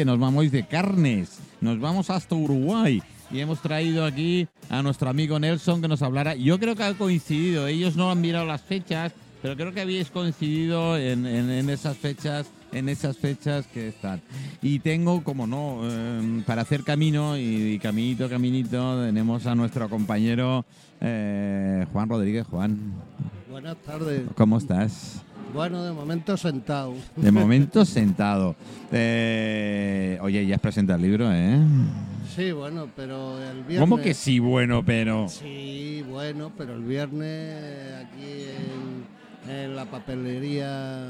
que 0.00 0.04
nos 0.06 0.18
vamos 0.18 0.50
de 0.50 0.62
carnes. 0.66 1.38
Nos 1.60 1.78
vamos 1.78 2.08
hasta 2.08 2.34
Uruguay. 2.34 3.02
Y 3.30 3.40
hemos 3.40 3.60
traído 3.60 4.06
aquí 4.06 4.48
a 4.70 4.82
nuestro 4.82 5.10
amigo 5.10 5.38
Nelson 5.38 5.82
que 5.82 5.88
nos 5.88 6.00
hablará. 6.00 6.34
Yo 6.36 6.58
creo 6.58 6.74
que 6.74 6.82
ha 6.84 6.94
coincidido. 6.94 7.66
Ellos 7.66 7.96
no 7.96 8.10
han 8.10 8.18
mirado 8.18 8.46
las 8.46 8.62
fechas, 8.62 9.12
pero 9.42 9.56
creo 9.56 9.74
que 9.74 9.82
habéis 9.82 10.08
coincidido 10.10 10.96
en, 10.96 11.26
en- 11.26 11.50
en 11.50 11.68
esas 11.68 11.98
fechas 11.98 12.46
en 12.72 12.88
esas 12.88 13.18
fechas 13.18 13.66
que 13.66 13.88
están. 13.88 14.22
Y 14.62 14.78
tengo, 14.78 15.22
como 15.24 15.46
no, 15.46 15.80
eh, 15.82 16.42
para 16.46 16.62
hacer 16.62 16.82
camino 16.84 17.36
y, 17.36 17.72
y 17.74 17.78
caminito, 17.80 18.26
caminito, 18.30 19.04
tenemos 19.04 19.44
a 19.46 19.54
nuestro 19.56 19.90
compañero 19.90 20.64
eh, 21.00 21.84
Juan 21.92 22.08
Rodríguez. 22.08 22.46
Juan, 22.46 22.94
Buenas 23.50 23.76
tardes. 23.84 24.22
¿cómo 24.36 24.56
estás? 24.58 25.20
Bueno, 25.54 25.82
de 25.84 25.92
momento 25.92 26.36
sentado. 26.36 26.94
De 27.16 27.30
momento 27.32 27.84
sentado. 27.84 28.54
Eh, 28.92 30.18
oye, 30.22 30.46
ya 30.46 30.54
has 30.56 30.60
presentado 30.60 30.96
el 30.96 31.02
libro, 31.02 31.28
¿eh? 31.32 31.58
Sí, 32.34 32.52
bueno, 32.52 32.86
pero 32.94 33.38
el 33.42 33.58
viernes. 33.64 33.80
¿Cómo 33.80 33.96
que 33.98 34.14
sí, 34.14 34.38
bueno, 34.38 34.82
pero? 34.84 35.28
Sí, 35.28 36.04
bueno, 36.08 36.52
pero 36.56 36.74
el 36.74 36.82
viernes 36.82 37.94
aquí 38.04 38.44
en, 39.48 39.52
en 39.52 39.76
la 39.76 39.84
papelería 39.86 41.08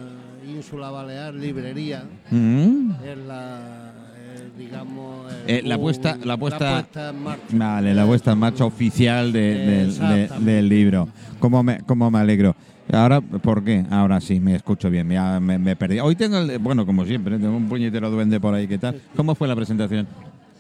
Ínsula 0.48 0.90
Balear, 0.90 1.34
librería, 1.34 2.04
¿Mm? 2.30 2.92
es 3.04 3.18
la, 3.18 3.92
eh, 4.16 4.48
digamos. 4.58 5.30
Eh, 5.46 5.60
la 5.64 5.76
puesta- 5.78 6.16
la 6.24 6.36
puesta- 6.38 6.86
en 7.10 7.22
marcha. 7.22 7.42
Vale, 7.52 7.94
la 7.94 8.04
vuestra 8.04 8.34
marcha 8.34 8.64
oficial 8.64 9.32
de- 9.32 9.86
de- 9.86 10.28
del 10.40 10.68
libro. 10.68 11.08
¿Cómo 11.38 11.62
me, 11.62 11.80
cómo 11.80 12.10
me 12.10 12.18
alegro? 12.18 12.56
Ahora, 12.92 13.20
¿por 13.20 13.62
qué? 13.62 13.84
Ahora 13.90 14.20
sí, 14.20 14.40
me 14.40 14.54
escucho 14.56 14.90
bien, 14.90 15.08
ya 15.10 15.38
me, 15.38 15.58
me 15.58 15.76
perdí. 15.76 16.00
Hoy 16.00 16.16
tengo, 16.16 16.38
el- 16.38 16.58
bueno, 16.58 16.84
como 16.86 17.04
siempre, 17.04 17.38
tengo 17.38 17.56
un 17.56 17.68
puñetero 17.68 18.10
duende 18.10 18.40
por 18.40 18.54
ahí, 18.54 18.66
¿qué 18.66 18.78
tal? 18.78 19.00
¿Cómo 19.16 19.34
fue 19.34 19.46
la 19.46 19.54
presentación? 19.54 20.08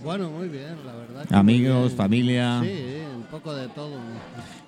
Bueno, 0.04 0.30
muy 0.30 0.48
bien, 0.48 0.76
la 0.86 0.92
verdad. 0.94 1.26
que 1.28 1.34
Amigos, 1.34 1.92
familia. 1.92 2.60
Sí, 2.62 2.70
un 3.16 3.22
poco 3.24 3.54
de 3.54 3.68
todo. 3.68 3.96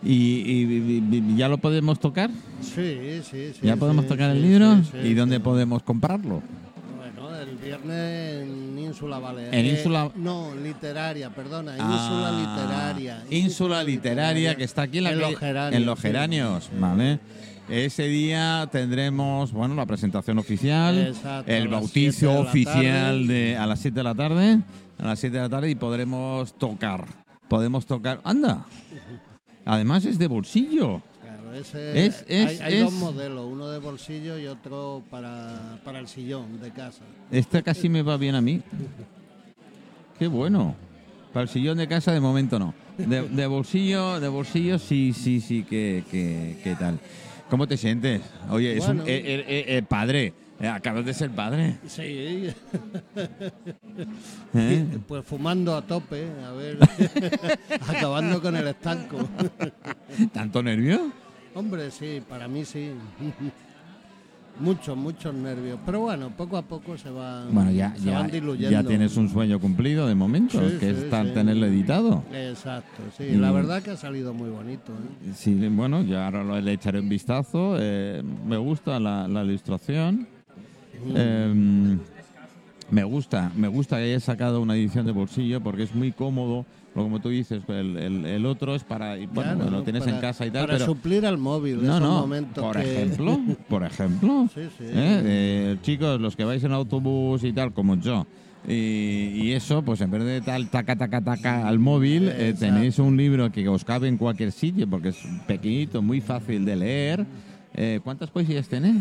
¿Y, 0.03 0.13
y- 0.13 1.03
y- 1.11 1.17
y- 1.33 1.37
ya 1.37 1.49
lo 1.49 1.59
podemos 1.59 2.01
tocar? 2.01 2.31
Sí, 2.61 3.21
sí, 3.23 3.53
sí. 3.55 3.61
¿Ya 3.63 3.77
podemos 3.77 4.05
sí, 4.05 4.09
tocar 4.11 4.31
el 4.31 4.43
libro? 4.43 4.77
sí, 4.91 4.99
¿Y 5.09 5.15
dónde 5.15 5.39
podemos 5.41 5.83
comprarlo? 5.85 6.43
Bueno, 6.99 7.35
el 7.37 7.57
viernes 7.57 8.43
en 8.43 8.79
Ínsula 8.79 9.19
Balear. 9.21 9.55
En 9.55 9.65
Eh, 9.67 9.71
Ínsula- 9.71 10.11
no, 10.17 10.49
literaria, 10.57 11.31
perdona, 11.31 11.73
Ah, 11.79 11.93
Ínsula 11.93 12.33
Literaria. 12.41 13.23
Ínsula 13.31 13.85
Literaria, 13.85 14.55
que 14.57 14.65
está 14.65 14.83
aquí 14.83 14.99
en 14.99 15.05
la 15.05 15.11
En 15.13 15.21
Los 15.21 15.37
Geranios, 15.39 15.75
en 15.81 15.87
Los. 15.87 16.01
Geranios, 16.01 16.71
¿vale? 16.79 17.21
Ese 17.73 18.07
día 18.07 18.69
tendremos, 18.71 19.51
bueno, 19.51 19.75
la 19.75 19.87
presentación 19.87 20.39
oficial, 20.39 20.99
Exacto, 21.07 21.51
el 21.51 21.69
bautizo 21.69 22.29
de 22.31 22.39
oficial 22.39 23.27
de 23.27 23.57
a 23.57 23.67
las 23.67 23.81
7 23.81 23.95
de 23.95 24.05
la 24.05 24.15
tarde, 24.15 24.59
a 24.99 25.07
las 25.07 25.19
7 25.19 25.35
de 25.39 25.43
la 25.43 25.49
tarde 25.49 25.71
y 25.71 25.75
podremos 25.75 26.53
tocar. 26.59 27.07
Podemos 27.49 27.87
tocar. 27.87 28.21
¡Anda! 28.25 28.67
Además 29.65 30.05
es 30.05 30.19
de 30.19 30.27
bolsillo. 30.27 31.01
Claro, 31.23 31.55
ese- 31.55 32.05
Es- 32.07 32.25
es- 32.29 32.61
hay 32.61 32.75
hay 32.75 32.75
es- 32.75 32.85
dos 32.85 32.93
modelos, 32.93 33.47
uno 33.51 33.69
de 33.71 33.79
bolsillo 33.79 34.39
y 34.39 34.49
otro 34.49 35.03
para, 35.11 35.79
para 35.83 35.99
el 35.99 36.09
sillón 36.09 36.61
de 36.61 36.73
casa. 36.73 37.05
Esta 37.31 37.63
casi 37.63 37.89
me 37.89 38.03
va 38.03 38.19
bien 38.19 38.35
a 38.35 38.43
mí. 38.43 38.61
Qué 40.19 40.27
bueno. 40.27 40.75
Para 41.33 41.45
el 41.45 41.49
sillón 41.49 41.79
de 41.79 41.89
casa 41.89 42.13
de 42.13 42.21
momento 42.21 42.59
no. 42.59 42.75
De, 42.99 43.23
de 43.23 43.47
bolsillo, 43.47 44.21
de 44.21 44.29
bolsillo 44.29 44.79
sí, 44.79 45.15
sí, 45.15 45.41
sí, 45.41 45.63
que, 45.65 46.05
que, 46.11 46.59
que 46.63 46.75
tal. 46.75 46.99
¿Cómo 47.53 47.69
te 47.69 47.77
sientes? 47.77 48.23
Oye, 48.49 48.79
es 48.79 48.89
un 48.89 48.97
Bueno. 48.97 49.03
eh, 49.07 49.23
eh, 49.27 49.45
eh, 49.47 49.65
eh, 49.77 49.83
padre. 49.83 50.33
Eh, 50.59 50.67
acabas 50.67 51.05
de 51.05 51.13
ser 51.13 51.29
padre. 51.33 51.77
Sí, 51.87 52.01
¿eh? 54.55 54.87
pues 55.07 55.23
fumando 55.27 55.77
a 55.77 55.83
tope, 55.83 56.29
a 56.47 56.53
ver, 56.53 56.79
acabando 57.89 58.41
con 58.41 58.57
el 58.57 58.69
estanco. 58.69 59.29
¿Tanto 60.33 60.63
nervio? 60.63 61.13
Hombre, 61.55 61.91
sí, 61.91 62.23
para 62.27 62.49
mí 62.49 62.65
sí. 62.65 62.93
Muchos, 64.61 64.97
muchos 64.97 65.35
nervios. 65.35 65.79
Pero 65.85 66.01
bueno, 66.01 66.31
poco 66.37 66.57
a 66.57 66.63
poco 66.63 66.97
se 66.97 67.11
van, 67.11 67.53
Bueno, 67.53 67.71
ya, 67.73 67.97
se 67.97 68.05
ya, 68.05 68.19
van 68.21 68.31
diluyendo. 68.31 68.71
ya 68.71 68.85
tienes 68.87 69.17
un 69.17 69.29
sueño 69.29 69.59
cumplido 69.59 70.07
de 70.07 70.15
momento, 70.15 70.61
Sí, 70.61 70.77
que 70.79 70.95
sí, 70.95 71.01
es 71.01 71.11
sí. 71.11 71.31
tenerlo 71.35 71.67
editado. 71.67 72.23
Exacto, 72.33 73.03
sí. 73.17 73.25
Y- 73.25 73.37
La 73.39 73.51
verdad 73.51 73.83
que 73.83 73.91
ha 73.91 73.97
salido 73.97 74.33
muy 74.35 74.51
bonito. 74.51 74.93
¿eh? 74.93 75.33
Sí, 75.35 75.55
bueno, 75.69 76.03
ya 76.03 76.27
ahora 76.27 76.45
lo- 76.45 76.61
le 76.61 76.73
echaré 76.73 77.01
un 77.01 77.09
vistazo. 77.09 77.77
eh, 77.81 78.23
me 78.47 78.57
gusta 78.59 79.01
la, 79.01 79.27
la 79.27 79.43
ilustración. 79.43 80.29
Eh, 81.17 81.99
me 82.93 83.05
gusta, 83.05 83.51
me 83.57 83.67
gusta 83.69 83.97
que 83.97 84.05
hayas 84.05 84.23
sacado 84.23 84.61
una 84.61 84.75
edición 84.77 85.07
de 85.07 85.13
bolsillo 85.13 85.61
porque 85.63 85.83
es 85.83 85.95
muy 85.95 86.13
cómodo. 86.13 86.67
Lo 86.95 87.03
como 87.05 87.21
tú 87.21 87.31
dices, 87.31 87.63
el, 87.69 87.97
el- 87.97 88.27
el 88.27 88.45
otro 88.45 88.75
es 88.75 88.85
para, 88.85 89.17
bueno, 89.33 89.55
Claro, 89.57 89.71
lo 89.71 89.83
tienes 89.83 90.07
en 90.07 90.21
casa 90.21 90.45
y 90.45 90.51
tal, 90.51 90.67
Para 90.67 90.75
pero 90.75 90.85
suplir 90.87 91.25
al 91.25 91.39
móvil 91.39 91.77
no, 91.79 91.97
esos 91.97 92.01
no. 92.03 92.21
momentos 92.21 92.63
Por 92.63 92.77
que- 92.77 92.83
ejemplo, 93.03 93.41
por 93.69 93.83
ejemplo, 93.83 94.47
Sí, 94.55 94.61
sí. 94.77 94.85
¿eh? 94.85 95.23
Eh, 95.25 95.77
chicos, 95.81 96.21
los 96.21 96.37
que 96.37 96.45
vais 96.45 96.63
en 96.65 96.73
autobús 96.73 97.43
y 97.45 97.53
tal, 97.55 97.73
como 97.73 97.97
yo. 97.97 98.27
Y, 98.69 98.73
y 99.43 99.53
eso, 99.53 99.83
pues 99.83 100.03
en 100.03 100.11
vez 100.11 100.23
de 100.23 100.41
tal 100.43 100.69
taca 100.69 100.95
taca 100.95 101.21
taca 101.23 101.67
al 101.67 101.79
móvil, 101.79 102.29
eh, 102.29 102.55
tenéis 102.57 102.99
un 102.99 103.17
libro 103.17 103.51
que 103.51 103.67
os 103.69 103.85
cabe 103.85 104.07
en 104.09 104.19
cualquier 104.19 104.53
sitio 104.53 104.87
porque 104.89 105.09
es 105.09 105.19
pequeñito, 105.49 106.03
muy 106.03 106.21
fácil 106.21 106.65
de 106.67 106.77
leer. 106.77 107.27
Eh, 107.75 108.01
¿Cuántas 108.05 108.31
poesías 108.31 108.69
tenéis? 108.69 109.01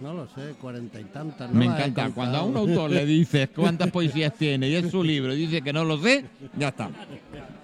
No 0.00 0.14
lo 0.14 0.26
sé, 0.28 0.54
cuarenta 0.60 0.98
y 1.00 1.04
tantas. 1.04 1.50
no 1.50 1.58
Me 1.58 1.66
encanta. 1.66 2.10
Cuando 2.10 2.38
a 2.38 2.42
un 2.44 2.56
autor 2.56 2.90
le 2.90 3.04
dices 3.04 3.50
cuántas 3.54 3.90
poesías 3.90 4.32
tiene 4.34 4.68
y 4.68 4.74
es 4.74 4.90
su 4.90 5.02
libro 5.04 5.34
y 5.34 5.46
dice 5.46 5.60
que 5.62 5.72
no 5.72 5.84
lo 5.84 5.98
sé, 5.98 6.24
ya 6.56 6.68
está. 6.68 6.90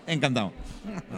Encantado. 0.06 0.52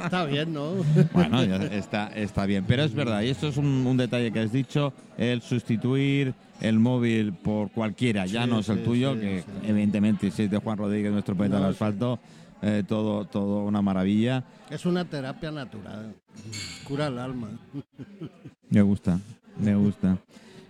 Está 0.05 0.25
bien, 0.25 0.53
¿no? 0.53 0.75
Bueno, 1.13 1.45
ya 1.45 1.57
está, 1.57 2.09
está 2.15 2.47
bien. 2.47 2.65
Pero 2.67 2.85
es 2.85 2.95
verdad, 2.95 3.23
y 3.23 3.29
esto 3.31 3.49
es 3.49 3.57
un, 3.57 3.67
un 3.67 3.97
detalle 3.97 4.33
que 4.33 4.41
has 4.41 4.53
dicho, 4.53 4.93
el 5.17 5.43
sustituir 5.43 6.35
el 6.61 6.79
móvil 6.79 7.33
por 7.33 7.71
cualquiera, 7.71 8.27
ya 8.27 8.45
Sí, 8.45 8.51
no 8.51 8.61
es 8.61 8.69
el 8.69 8.79
sí, 8.79 8.85
tuyo, 8.85 9.15
sí, 9.15 9.21
que 9.21 9.45
evidentemente 9.65 10.31
si 10.31 10.45
es 10.45 10.51
de 10.51 10.59
Juan 10.59 10.79
Rodríguez, 10.79 11.13
nuestro 11.13 11.37
poeta 11.37 11.57
No, 11.57 11.63
del 11.63 11.73
asfalto, 11.73 12.19
eh, 12.63 12.83
todo, 12.87 13.25
todo 13.27 13.65
una 13.65 13.83
maravilla. 13.83 14.45
Es 14.71 14.87
una 14.87 15.05
terapia 15.05 15.51
natural. 15.51 16.15
Cura 16.85 17.09
el 17.09 17.19
alma. 17.19 17.49
Me 18.71 18.83
gusta, 18.83 19.19
me 19.61 19.75
gusta. 19.75 20.17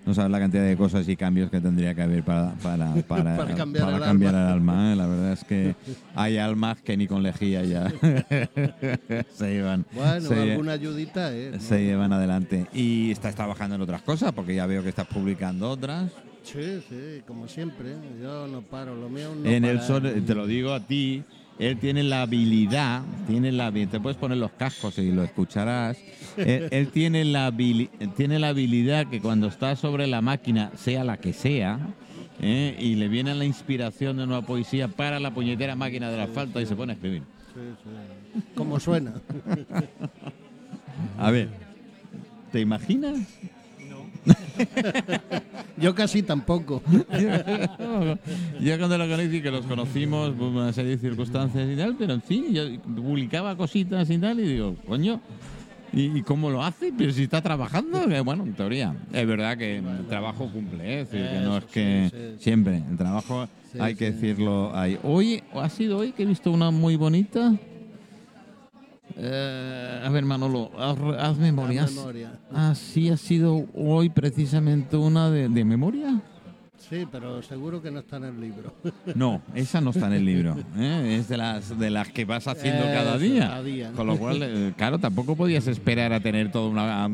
No 0.09 0.15
sabes 0.15 0.31
la 0.31 0.39
cantidad 0.39 0.63
de 0.65 0.75
cosas 0.75 1.07
y 1.07 1.17
cambios 1.17 1.51
que 1.51 1.61
tendría 1.61 1.95
que 1.95 2.01
haber 2.01 2.23
para, 2.25 2.53
para, 2.63 2.95
para, 3.07 3.37
Para 3.37 3.55
cambiar 3.55 3.85
para 3.85 3.97
el 3.99 4.03
cambiar 4.03 4.35
alma. 4.35 4.49
el 4.49 4.53
alma. 4.55 4.93
¿eh? 4.93 4.97
La 4.97 5.07
verdad 5.07 5.33
es 5.35 5.45
que 5.45 5.75
hay 6.15 6.39
almas 6.39 6.81
que 6.81 6.97
ni 6.97 7.07
con 7.07 7.23
lejía 7.23 7.63
ya 7.63 7.89
se 9.35 9.51
llevan. 9.53 9.85
Bueno, 9.93 10.21
se 10.29 10.35
lle- 10.35 10.51
alguna 10.53 10.73
ayudita. 10.73 11.31
¿no? 11.31 11.61
se 11.61 11.85
llevan 11.85 12.11
adelante. 12.15 12.67
Y 12.73 13.11
estás 13.11 13.35
trabajando 13.35 13.75
en 13.77 13.83
otras 13.83 14.01
cosas, 14.01 14.33
porque 14.33 14.55
ya 14.55 14.65
veo 14.65 14.83
que 14.83 14.89
estás 14.89 15.07
publicando 15.07 15.69
otras. 15.69 16.11
Sí, 16.43 16.81
sí, 16.89 17.21
como 17.27 17.47
siempre. 17.47 17.91
Yo 18.23 18.47
no 18.47 18.63
paro. 18.63 18.95
Lo 18.97 19.11
mío 19.11 19.35
no 19.37 19.47
en 19.47 19.67
el 19.67 19.83
sol, 19.83 20.11
te 20.27 20.35
lo 20.35 20.47
digo 20.47 20.73
a 20.73 20.81
ti, 20.81 21.23
él 21.59 21.79
tiene 21.79 22.03
la 22.03 22.23
habilidad, 22.23 23.03
tiene 23.27 23.53
la 23.53 23.73
te 23.73 24.01
puedes 24.01 24.17
poner 24.17 24.39
los 24.39 24.53
cascos 24.53 24.99
y 24.99 25.11
lo 25.11 25.25
escucharás. 25.25 25.97
él, 26.37 26.69
él 26.73 26.89
tiene 26.89 27.25
la 27.25 27.51
habili- 27.51 27.91
tiene 28.17 28.39
la 28.39 28.49
habilidad 28.49 29.07
que 29.09 29.21
cuando 29.21 29.49
está 29.49 29.75
sobre 29.77 30.07
la 30.07 30.21
máquina, 30.21 30.71
sea 30.77 31.05
la 31.05 31.17
que 31.17 31.33
sea, 31.33 31.79
¿eh? 32.41 32.77
y 32.79 32.95
le 32.95 33.09
viene 33.09 33.35
la 33.35 33.45
inspiración 33.45 34.17
de 34.19 34.25
una 34.25 34.43
poesía 34.43 34.89
para 34.89 35.19
la 35.21 35.33
puñetera 35.33 35.75
máquina 35.77 36.11
del 36.11 36.21
asfalto 36.21 36.61
y 36.61 36.67
se 36.67 36.77
pone 36.77 36.93
a 36.93 36.95
escribir. 36.95 37.23
Sí, 37.55 37.61
sí. 37.83 38.41
Como 38.55 38.79
suena. 38.79 39.15
A 41.19 41.31
ver, 41.31 41.49
¿te 42.53 42.61
imaginas? 42.61 43.19
Yo 45.77 45.95
casi 45.95 46.23
tampoco. 46.23 46.83
yo 48.61 48.79
cuando 48.79 48.99
lo 48.99 49.09
conocí, 49.09 49.41
que 49.41 49.51
los 49.51 49.65
conocimos 49.65 50.31
por 50.31 50.49
una 50.49 50.73
serie 50.73 50.97
de 50.97 50.99
circunstancias 50.99 51.69
y 51.71 51.77
tal, 51.77 51.95
pero 51.97 52.15
en 52.15 52.23
fin, 52.23 52.53
yo 52.53 52.65
publicaba 52.83 53.57
cositas 53.57 54.11
y 54.11 54.19
tal, 54.19 54.41
y 54.41 54.55
digo, 54.55 54.75
coño, 54.89 55.21
¿y, 55.93 56.19
y 56.19 56.23
cómo 56.23 56.51
lo 56.51 56.65
hace? 56.65 56.93
Pero 56.99 57.13
si 57.13 57.23
está 57.23 57.41
trabajando, 57.43 58.09
que 58.09 58.21
bueno, 58.23 58.43
en 58.43 58.55
teoría. 58.55 58.97
Es 59.13 59.25
verdad 59.25 59.57
que 59.57 59.79
el 59.79 60.07
trabajo 60.09 60.51
cumple, 60.53 60.85
¿eh? 60.85 61.01
es 61.03 61.11
decir, 61.13 61.29
que 61.31 61.41
no 61.45 61.59
es 61.59 61.65
que 61.67 62.09
sí, 62.11 62.17
sí. 62.17 62.43
siempre, 62.43 62.83
el 62.91 62.97
trabajo 62.97 63.49
Sí, 63.73 63.79
hay 63.81 63.95
que 63.95 64.13
decirlo 64.13 64.75
ahí. 64.75 64.99
Hoy, 65.03 65.43
¿ha 65.53 65.69
sido 65.69 65.99
hoy 65.99 66.13
que 66.13 66.23
he 66.23 66.27
visto 66.27 66.51
una 66.51 66.71
muy 66.71 66.97
bonita? 66.97 67.55
Eh, 69.21 70.03
a 70.05 70.09
ver, 70.11 70.25
Manolo, 70.25 70.71
haz, 70.79 70.97
haz 71.19 71.39
memoria. 71.39 71.83
La 71.83 71.91
memoria. 71.91 72.33
Ah, 72.53 72.75
sí, 72.75 73.11
ha 73.11 73.17
sido 73.17 73.67
hoy 73.75 74.11
precisamente 74.11 74.97
una 74.97 75.31
de, 75.31 75.49
de 75.49 75.65
memoria. 75.65 76.21
Sí, 76.89 77.07
pero 77.11 77.43
seguro 77.43 77.83
que 77.83 77.91
no 77.91 77.99
está 77.99 78.17
en 78.17 78.25
el 78.25 78.41
libro. 78.41 78.73
No, 79.15 79.43
esa 79.55 79.81
no 79.81 79.91
está 79.91 80.07
en 80.07 80.13
el 80.15 80.25
libro. 80.25 80.57
¿eh? 80.79 81.17
Es 81.19 81.29
de 81.29 81.37
las, 81.37 81.79
de 81.79 81.91
las 81.91 82.09
que 82.09 82.25
vas 82.25 82.47
haciendo 82.47 82.85
cada 82.85 83.19
día. 83.19 83.49
cada 83.49 83.63
día. 83.63 83.93
Con 83.93 84.07
lo 84.07 84.17
cual, 84.17 84.39
eh, 84.43 84.73
claro, 84.77 84.99
tampoco 84.99 85.35
podías 85.37 85.67
esperar 85.67 86.13
a 86.13 86.21
tener 86.21 86.51
toda 86.51 86.69
una... 86.69 87.05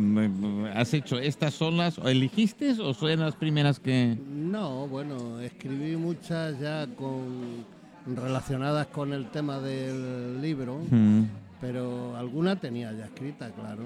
¿Has 0.78 0.92
hecho 0.94 1.18
estas 1.18 1.54
son 1.54 1.76
las... 1.78 1.98
o 1.98 2.08
¿Elegiste 2.08 2.72
o 2.80 2.94
son 2.94 3.18
las 3.18 3.34
primeras 3.34 3.80
que...? 3.80 4.16
No, 4.28 4.86
bueno, 4.86 5.40
escribí 5.40 5.96
muchas 5.96 6.60
ya 6.60 6.86
con 6.96 7.64
relacionadas 8.06 8.86
con 8.88 9.12
el 9.12 9.26
tema 9.30 9.58
del 9.60 10.40
libro, 10.42 10.78
Mm, 10.90 11.22
pero 11.64 12.14
alguna 12.14 12.56
tenía 12.56 12.92
ya 12.92 13.06
escrita, 13.06 13.50
claro. 13.50 13.84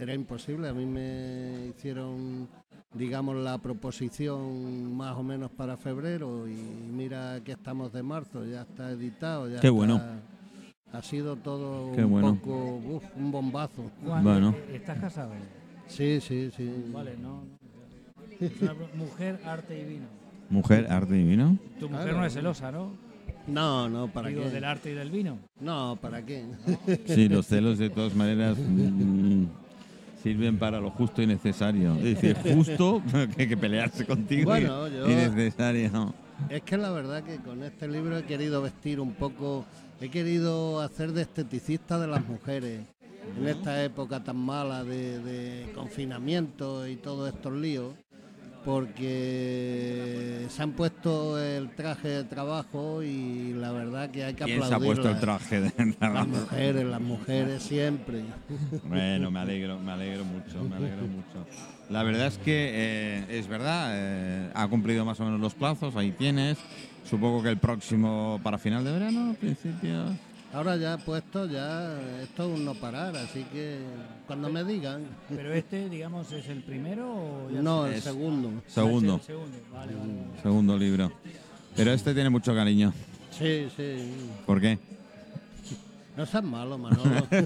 Era 0.00 0.12
imposible, 0.14 0.68
a 0.68 0.72
mí 0.74 0.84
me 0.84 1.68
hicieron, 1.68 2.48
digamos, 2.92 3.36
la 3.36 3.56
proposición 3.58 4.92
más 4.96 5.16
o 5.16 5.22
menos 5.22 5.48
para 5.52 5.76
febrero 5.76 6.48
y 6.48 6.54
mira 6.92 7.40
que 7.44 7.52
estamos 7.52 7.92
de 7.92 8.02
marzo, 8.02 8.44
ya 8.44 8.62
está 8.62 8.90
editado, 8.90 9.46
ya 9.46 9.60
Qué 9.60 9.68
está- 9.68 9.70
bueno. 9.70 10.00
Ha 10.92 11.02
sido 11.02 11.36
todo 11.36 11.92
Qué 11.94 12.04
un 12.04 12.10
bueno. 12.10 12.34
poco, 12.34 12.76
uf, 12.96 13.04
un 13.16 13.30
bombazo. 13.30 13.82
Juan, 14.04 14.24
Bueno. 14.24 14.54
¿estás 14.72 14.98
casado? 14.98 15.32
Sí, 15.86 16.20
sí, 16.20 16.50
sí. 16.56 16.68
Vale, 16.92 17.16
no. 17.16 17.44
mujer, 18.96 19.38
arte 19.44 19.78
y 19.80 19.84
vino. 19.84 20.06
Mujer, 20.50 20.86
arte 20.90 21.16
y 21.20 21.24
vino. 21.24 21.58
Tu 21.78 21.88
mujer 21.88 22.04
Claro. 22.06 22.18
no 22.20 22.26
es 22.26 22.32
celosa, 22.34 22.72
¿no? 22.72 22.90
No, 23.46 23.88
no, 23.88 24.08
¿para 24.08 24.28
Digo, 24.28 24.42
qué? 24.44 24.50
del 24.50 24.64
arte 24.64 24.90
y 24.90 24.94
del 24.94 25.10
vino. 25.10 25.38
No, 25.60 25.96
¿para 26.00 26.24
qué? 26.24 26.44
Sí, 27.06 27.28
los 27.28 27.46
celos 27.46 27.78
de 27.78 27.90
todas 27.90 28.14
maneras 28.14 28.56
mm, 28.58 29.44
sirven 30.22 30.58
para 30.58 30.80
lo 30.80 30.90
justo 30.90 31.22
y 31.22 31.26
necesario. 31.26 31.94
Es 31.96 32.20
decir, 32.20 32.36
justo 32.54 33.02
que 33.36 33.42
hay 33.42 33.48
que 33.48 33.56
pelearse 33.56 34.04
contigo 34.04 34.42
y- 34.42 34.44
Bueno, 34.44 34.88
yo- 34.88 35.10
y 35.10 35.14
necesario. 35.14 36.14
Es 36.50 36.62
que 36.62 36.76
la 36.76 36.90
verdad 36.90 37.22
que 37.22 37.36
con 37.36 37.62
este 37.62 37.88
libro 37.88 38.18
he 38.18 38.24
querido 38.24 38.60
vestir 38.62 39.00
un 39.00 39.12
poco, 39.14 39.64
he 40.00 40.10
querido 40.10 40.80
hacer 40.82 41.12
de 41.12 41.22
esteticista 41.22 41.98
de 41.98 42.08
las 42.08 42.26
mujeres 42.28 42.80
en 43.40 43.48
esta 43.48 43.82
época 43.82 44.22
tan 44.22 44.36
mala 44.36 44.84
de, 44.84 45.18
de 45.20 45.72
confinamiento 45.74 46.86
y 46.86 46.96
todos 46.96 47.32
estos 47.32 47.52
líos, 47.54 47.94
porque 48.66 50.46
se 50.48 50.62
han 50.62 50.72
puesto 50.72 51.38
el 51.40 51.70
traje 51.70 52.08
de 52.08 52.24
trabajo 52.24 53.02
y 53.02 53.52
la 53.54 53.70
verdad 53.72 54.10
que 54.10 54.24
hay 54.24 54.34
que 54.34 54.44
¿Quién 54.44 54.62
se 54.62 54.74
ha 54.74 54.78
puesto 54.78 55.08
el 55.08 55.16
aplaudirlas. 55.16 55.20
traje 55.48 55.60
de 55.60 55.72
Las 55.86 55.96
trabajo? 55.98 56.26
mujeres, 56.26 56.84
las 56.84 57.00
mujeres 57.00 57.62
siempre. 57.62 58.22
Bueno, 58.84 59.30
me 59.30 59.40
alegro, 59.40 59.78
me 59.78 59.92
alegro 59.92 60.24
mucho, 60.24 60.62
me 60.68 60.76
alegro 60.76 61.06
mucho. 61.06 61.46
La 61.90 62.02
verdad 62.02 62.26
es 62.26 62.38
que 62.38 62.70
eh, 62.74 63.24
es 63.38 63.46
verdad, 63.48 63.90
eh, 63.94 64.50
ha 64.54 64.66
cumplido 64.68 65.04
más 65.04 65.18
o 65.20 65.24
menos 65.24 65.40
los 65.40 65.54
plazos, 65.54 65.94
ahí 65.96 66.10
tienes. 66.12 66.58
Supongo 67.08 67.42
que 67.42 67.50
el 67.50 67.58
próximo 67.58 68.40
para 68.42 68.58
final 68.58 68.84
de 68.84 68.92
verano, 68.92 69.36
principios. 69.40 70.10
Ahora 70.52 70.76
ya 70.76 70.96
puesto, 70.96 71.46
ya 71.46 71.98
esto 72.22 72.44
es 72.50 72.58
un 72.58 72.64
no 72.64 72.74
parar, 72.74 73.14
así 73.16 73.44
que 73.52 73.78
cuando 74.26 74.48
me 74.48 74.64
digan, 74.64 75.04
Pero 75.28 75.52
este, 75.52 75.88
digamos, 75.90 76.30
es 76.32 76.48
el 76.48 76.62
primero 76.62 77.12
o 77.12 77.50
ya 77.50 77.60
no, 77.60 77.86
se- 77.86 77.96
el 77.96 78.02
segundo. 78.02 78.50
Segundo, 78.66 79.20
segundo. 79.20 79.56
Vale, 79.72 79.94
vale, 79.94 80.12
vale. 80.28 80.42
segundo 80.42 80.78
libro. 80.78 81.12
Pero 81.74 81.92
este 81.92 82.14
tiene 82.14 82.30
mucho 82.30 82.54
cariño. 82.54 82.92
Sí, 83.30 83.68
sí. 83.76 84.14
¿Por 84.46 84.60
qué? 84.60 84.78
No 86.16 86.24
seas 86.26 86.42
malo, 86.44 86.78
Manolo. 86.78 87.26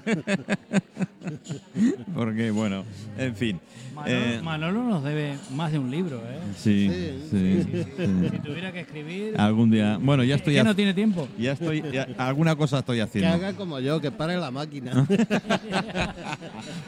Porque, 2.14 2.50
bueno, 2.50 2.84
en 3.18 3.34
fin. 3.36 3.60
Manolo, 3.94 4.16
Eh, 4.16 4.40
Manolo 4.42 4.82
nos 4.84 5.02
debe 5.04 5.34
más 5.54 5.72
de 5.72 5.78
un 5.78 5.90
libro, 5.90 6.18
¿eh? 6.18 6.38
sí, 6.56 6.88
Sí, 6.88 7.28
sí, 7.30 7.64
Si 7.64 7.74
sí. 8.32 8.38
tuviera 8.44 8.72
que 8.72 8.80
escribir. 8.80 9.34
Algún 9.38 9.70
día. 9.70 9.98
Bueno, 10.00 10.22
ya 10.24 10.36
es 10.36 10.40
estoy. 10.40 10.54
que 10.54 10.60
ha- 10.60 10.64
no 10.64 10.74
tiene 10.76 10.94
tiempo. 10.94 11.28
Ya 11.38 11.52
estoy. 11.52 11.82
ya- 11.92 12.06
alguna 12.16 12.54
cosa 12.56 12.78
estoy 12.78 12.96
que 12.98 13.02
haciendo. 13.02 13.30
haga 13.34 13.52
como 13.54 13.80
yo, 13.80 14.00
que 14.00 14.10
pare 14.10 14.36
la 14.36 14.50
máquina. 14.50 15.06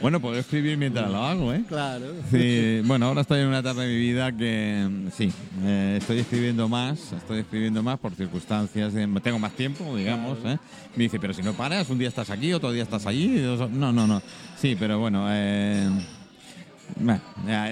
Bueno, 0.01 0.19
puedo 0.21 0.37
escribir 0.37 0.77
mientras 0.77 1.09
lo 1.11 1.23
hago, 1.23 1.53
¿eh? 1.53 1.63
claro. 1.69 2.07
Sí, 2.31 2.81
bueno, 2.85 3.07
ahora 3.07 3.21
estoy 3.21 3.41
en 3.41 3.47
una 3.49 3.59
etapa 3.61 3.83
de 3.83 3.89
mi 3.89 3.97
vida 4.01 4.33
que 4.33 4.89
sí, 5.17 5.31
eh, 5.63 5.97
estoy 6.01 6.19
escribiendo 6.19 6.69
más, 6.69 7.13
estoy 7.13 7.41
escribiendo 7.41 7.83
más 7.85 7.99
por 8.01 8.13
circunstancias, 8.15 8.93
de- 8.95 9.07
tengo 9.23 9.39
más 9.39 9.53
tiempo, 9.53 9.97
digamos. 9.97 10.39
¿eh? 10.45 10.59
Me 10.97 11.05
dice, 11.05 11.21
pero 11.21 11.33
si 11.33 11.43
no 11.43 11.53
paras, 11.73 11.91
un 11.91 11.99
día 11.99 12.09
estás 12.09 12.29
aquí, 12.31 12.53
otro 12.53 12.71
día 12.71 12.83
estás 12.83 13.07
allí. 13.07 13.29
No, 13.73 13.93
no, 13.93 14.07
no. 14.07 14.23
Sí, 14.61 14.77
pero 14.79 14.99
bueno, 14.99 15.27
eh, 15.31 15.89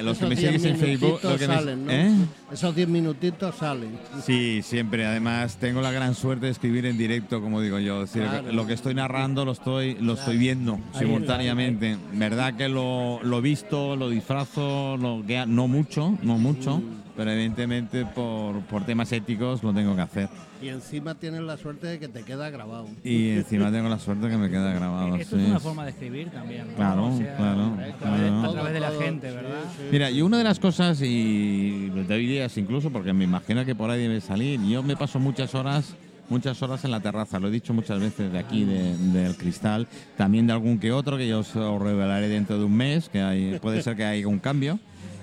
los 0.02 0.18
que 0.18 0.26
me 0.26 0.36
seguís 0.36 0.64
en 0.64 0.76
Facebook, 0.78 1.20
me- 1.22 1.38
salen, 1.38 1.84
¿no? 1.84 1.92
¿eh? 1.92 2.10
Esos 2.50 2.74
10 2.74 2.88
minutitos 2.88 3.54
salen. 3.56 3.98
Sí, 4.24 4.60
siempre. 4.62 5.04
Además, 5.06 5.58
tengo 5.60 5.82
la 5.82 5.92
gran 5.92 6.14
suerte 6.14 6.46
de 6.46 6.52
escribir 6.52 6.86
en 6.86 6.96
directo, 6.96 7.40
como 7.42 7.60
digo 7.60 7.78
yo. 7.78 8.02
Es 8.04 8.12
decir, 8.14 8.28
Claro. 8.28 8.52
lo 8.52 8.66
que 8.66 8.72
estoy 8.72 8.94
narrando 8.94 9.44
lo 9.44 9.52
estoy, 9.52 9.96
lo 10.00 10.14
estoy 10.14 10.38
viendo 10.38 10.78
simultáneamente. 10.98 11.96
Verdad 12.14 12.54
que 12.54 12.68
lo, 12.68 13.20
lo 13.22 13.42
visto, 13.42 13.96
lo 13.96 14.08
disfrazo, 14.08 14.96
lo 14.96 15.22
no 15.46 15.68
mucho, 15.68 16.16
no 16.22 16.38
mucho, 16.38 16.78
Mm. 16.78 17.00
Pero 17.16 17.30
evidentemente 17.30 18.04
por, 18.06 18.60
por 18.62 18.84
temas 18.84 19.10
éticos 19.12 19.62
lo 19.62 19.72
tengo 19.72 19.94
que 19.96 20.02
hacer. 20.02 20.28
Y 20.62 20.68
encima 20.68 21.14
tienes 21.14 21.40
la 21.40 21.56
suerte 21.56 21.86
de 21.86 21.98
que 21.98 22.08
te 22.08 22.22
queda 22.22 22.50
grabado. 22.50 22.86
Y 23.02 23.30
encima 23.30 23.72
tengo 23.72 23.88
la 23.88 23.98
suerte 23.98 24.28
que 24.28 24.36
me 24.36 24.50
queda 24.50 24.72
grabado. 24.74 25.16
Esto 25.16 25.36
sí. 25.36 25.42
es 25.42 25.48
una 25.48 25.60
forma 25.60 25.84
de 25.84 25.90
escribir 25.90 26.30
también. 26.30 26.68
¿no? 26.68 26.74
Claro, 26.74 27.06
O 27.06 27.16
sea, 27.16 27.36
claro, 27.36 27.62
A 27.62 27.76
través, 27.76 27.96
claro. 27.98 28.44
a 28.44 28.52
través 28.52 28.72
de 28.74 28.80
la 28.80 28.90
gente, 28.90 29.28
sí, 29.30 29.34
¿verdad? 29.36 29.50
sí. 29.76 29.82
Mira, 29.90 30.10
y 30.10 30.20
una 30.22 30.36
de 30.38 30.44
las 30.44 30.58
cosas, 30.60 31.00
y 31.02 31.90
te 32.06 32.16
dirías 32.16 32.56
incluso, 32.58 32.90
porque 32.90 33.12
me 33.12 33.24
imagino 33.24 33.64
que 33.64 33.74
por 33.74 33.90
ahí 33.90 34.02
debe 34.02 34.20
salir, 34.20 34.60
yo 34.62 34.82
me 34.82 34.96
paso 34.96 35.18
muchas 35.18 35.54
horas 35.54 35.94
muchas 36.28 36.62
horas 36.62 36.84
en 36.84 36.92
la 36.92 37.00
terraza, 37.00 37.40
lo 37.40 37.48
he 37.48 37.50
dicho 37.50 37.74
muchas 37.74 37.98
veces 37.98 38.30
de 38.30 38.38
aquí, 38.38 38.62
de- 38.64 38.96
del 38.98 39.36
cristal, 39.36 39.88
también 40.16 40.46
de 40.46 40.52
algún 40.52 40.78
que 40.78 40.92
otro, 40.92 41.16
que 41.16 41.26
yo 41.26 41.40
os, 41.40 41.56
os 41.56 41.82
revelaré 41.82 42.28
dentro 42.28 42.56
de 42.56 42.64
un 42.66 42.76
mes, 42.76 43.08
que 43.08 43.20
hay, 43.20 43.58
puede 43.58 43.82
ser 43.82 43.96
que 43.96 44.04
haya 44.04 44.28
un 44.28 44.38
cambio, 44.38 44.78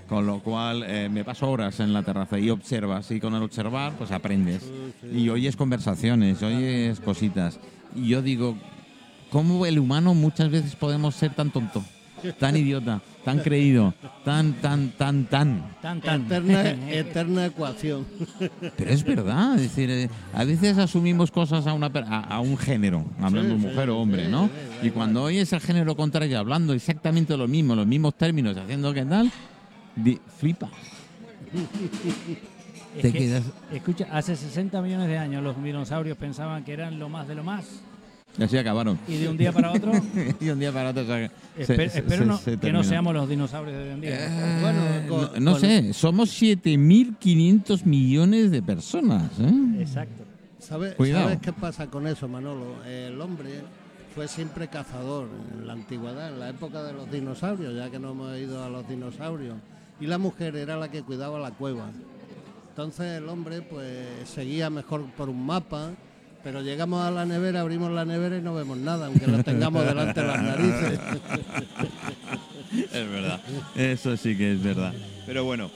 con 0.08 0.26
lo 0.26 0.40
cual 0.40 0.84
eh, 0.88 1.10
me 1.12 1.24
paso 1.24 1.50
horas 1.50 1.80
en 1.80 1.94
la 1.94 2.04
terraza 2.04 2.40
y 2.40 2.50
observas, 2.50 3.10
y 3.12 3.20
con 3.20 3.36
el 3.36 3.44
observar 3.44 3.94
pues 3.98 4.12
aprendes, 4.12 4.64
y 5.14 5.30
oyes 5.30 5.56
conversaciones, 5.56 6.42
oyes 6.44 7.00
cositas, 7.00 7.60
y 7.96 8.08
yo 8.10 8.22
digo, 8.22 8.58
¿cómo 9.32 9.66
el 9.66 9.80
humano 9.80 10.14
muchas 10.14 10.50
veces 10.50 10.76
podemos 10.76 11.16
ser 11.16 11.34
tan 11.34 11.52
tonto, 11.52 11.84
tan 12.40 12.56
idiota, 12.56 13.02
tan 13.26 13.40
creído, 13.40 13.94
tan, 14.24 14.54
tan, 14.54 14.90
tan, 14.92 15.26
tan? 15.26 15.76
Tan, 15.82 16.00
tan. 16.02 16.26
Eterna, 16.26 16.62
eterna 16.92 17.46
ecuación. 17.46 18.06
Pero 18.78 18.90
es 18.92 19.04
verdad, 19.04 19.56
es 19.56 19.62
decir, 19.64 19.90
eh, 19.90 20.10
a 20.34 20.44
veces 20.46 20.78
asumimos 20.78 21.30
cosas 21.32 21.68
a, 21.68 21.74
una, 21.74 21.92
per- 21.92 22.06
a, 22.06 22.22
a 22.22 22.40
un 22.40 22.58
género, 22.58 23.06
hablando 23.22 23.56
Sí, 23.56 23.62
sí, 23.62 23.68
mujer 23.68 23.90
o 23.90 24.00
hombre, 24.00 24.26
sí, 24.26 24.32
¿no? 24.32 24.48
sí, 24.82 24.88
Y 24.88 24.90
cuando 24.92 25.24
oyes 25.24 25.52
el 25.54 25.60
género 25.60 25.96
contrario 25.98 26.40
hablando 26.40 26.74
exactamente 26.74 27.36
lo 27.36 27.48
mismo, 27.48 27.76
los 27.76 27.86
mismos 27.88 28.16
términos, 28.16 28.56
haciendo 28.58 28.94
qué 28.94 29.04
tal, 29.06 29.30
di- 29.98 30.20
flipa. 30.38 30.70
Es 32.96 33.02
Te 33.02 33.12
que, 33.12 33.20
quedas- 33.20 33.44
Escucha, 33.72 34.08
hace 34.12 34.36
60 34.36 34.82
millones 34.82 35.08
de 35.08 35.18
años 35.18 35.44
los 35.44 35.62
dinosaurios 35.64 36.18
pensaban 36.18 36.64
que 36.64 36.74
eran 36.74 36.98
lo 37.00 37.10
más 37.10 37.28
de 37.28 37.36
lo 37.36 37.44
más. 37.44 37.66
Y 38.40 38.44
así 38.44 38.58
acabaron. 38.58 39.00
Y 39.08 39.18
de 39.18 39.30
un 39.30 39.38
día 39.38 39.52
para 39.52 39.72
otro, 39.72 39.92
y 40.40 40.50
un 40.50 40.60
día 40.60 40.72
para 40.72 40.90
otro 40.92 41.06
se- 41.06 41.30
espe- 41.58 41.90
se- 41.90 42.00
espero 42.00 42.18
se- 42.20 42.26
no- 42.26 42.38
se 42.38 42.58
que 42.58 42.72
no 42.72 42.84
seamos 42.84 43.14
los 43.14 43.28
dinosaurios 43.30 43.76
de 43.78 43.84
hoy 43.84 43.90
en 43.90 44.02
día. 44.02 44.26
Eh, 44.28 44.60
Bueno, 44.62 44.80
no, 45.02 45.30
con- 45.32 45.44
no 45.44 45.52
con- 45.54 45.62
sé, 45.62 45.94
somos 45.94 46.30
7.500 46.30 47.86
millones 47.86 48.52
de 48.52 48.62
personas. 48.62 49.32
¿eh? 49.40 49.82
Exacto. 49.82 50.24
¿Sabes, 50.60 50.96
Cuidado. 50.96 51.24
¿Sabes 51.26 51.40
qué 51.42 51.54
pasa 51.54 51.88
con 51.88 52.08
eso, 52.08 52.28
Manolo? 52.28 52.84
El 52.86 53.20
hombre 53.22 53.50
fue 54.14 54.28
siempre 54.28 54.68
cazador 54.68 55.30
en 55.54 55.66
la 55.66 55.74
antigüedad, 55.74 56.30
en 56.34 56.40
la 56.40 56.50
época 56.50 56.84
de 56.84 56.94
los 56.94 57.10
dinosaurios, 57.10 57.74
ya 57.76 57.90
que 57.90 58.00
no 58.00 58.12
hemos 58.12 58.38
ido 58.38 58.64
a 58.64 58.70
los 58.70 58.88
dinosaurios. 58.90 59.56
Y 60.00 60.06
la 60.06 60.18
mujer 60.18 60.56
era 60.56 60.78
la 60.78 60.90
que 60.90 61.04
cuidaba 61.04 61.40
la 61.40 61.52
cueva. 61.52 61.90
Entonces 62.70 63.18
el 63.18 63.28
hombre 63.30 63.62
pues 63.62 64.08
seguía 64.26 64.70
mejor 64.70 65.06
por 65.12 65.30
un 65.30 65.46
mapa, 65.46 65.92
pero 66.44 66.62
llegamos 66.62 67.04
a 67.04 67.10
la 67.10 67.26
nevera, 67.26 67.62
abrimos 67.62 67.92
la 67.92 68.06
nevera 68.06 68.38
y 68.38 68.42
no 68.42 68.54
vemos 68.54 68.78
nada, 68.78 69.08
aunque 69.08 69.26
lo 69.28 69.44
tengamos 69.44 69.84
delante 69.84 70.22
de 70.22 70.28
las 70.28 70.42
narices. 70.42 71.00
Es 72.70 73.10
verdad. 73.10 73.40
Eso 73.76 74.18
sí 74.18 74.36
que 74.36 74.52
es 74.52 74.62
verdad. 74.62 74.94
Pero 75.26 75.46
bueno. 75.46 75.72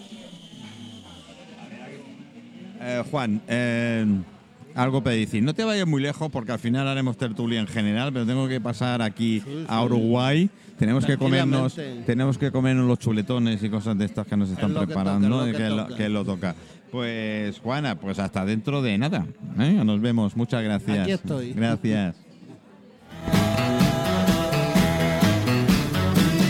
Eh, 2.81 3.03
Juan, 3.09 3.41
eh, 3.47 4.05
algo 4.75 5.03
para 5.03 5.15
decir. 5.15 5.43
No 5.43 5.53
te 5.53 5.63
vayas 5.63 5.87
muy 5.87 6.01
lejos 6.01 6.29
porque 6.31 6.51
al 6.51 6.59
final 6.59 6.87
haremos 6.87 7.17
tertulia 7.17 7.59
en 7.59 7.67
general, 7.67 8.11
pero 8.13 8.25
tengo 8.25 8.47
que 8.47 8.59
pasar 8.61 9.01
aquí 9.01 9.41
Sí, 9.41 9.65
a. 9.67 9.83
Uruguay. 9.83 10.49
Tenemos 10.77 11.05
que 11.05 11.15
comernos, 11.17 11.77
tenemos 12.07 12.37
que 12.39 12.49
comernos 12.51 12.87
los 12.87 12.97
chuletones 12.97 13.61
y 13.61 13.69
cosas 13.69 13.95
de 13.99 14.05
estas 14.05 14.25
que 14.25 14.35
nos 14.35 14.49
están 14.49 14.73
que 14.73 14.79
preparando, 14.87 15.29
toca, 15.29 15.45
y 15.45 15.49
es 15.51 15.55
lo 15.55 15.57
que, 15.57 15.63
que 15.63 15.69
lo, 15.69 15.83
toca. 15.83 15.95
que 15.97 16.09
lo 16.09 16.25
toca. 16.25 16.55
Pues 16.91 17.59
Juana, 17.59 17.95
pues 17.99 18.17
hasta 18.17 18.43
dentro 18.45 18.81
de 18.81 18.97
nada. 18.97 19.27
¿eh? 19.59 19.79
Nos 19.85 20.01
vemos. 20.01 20.35
Muchas 20.35 20.63
gracias. 20.63 20.99
Aquí 20.99 21.11
estoy. 21.11 21.53
Gracias. 21.53 22.15